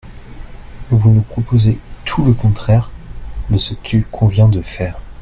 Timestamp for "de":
3.51-3.57, 4.47-4.63